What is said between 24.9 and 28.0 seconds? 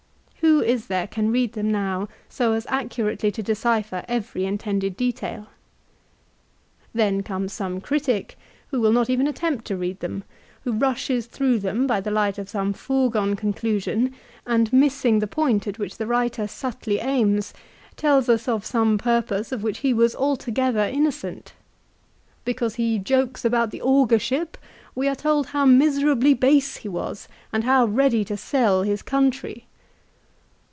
we are told how miserably base he was, and how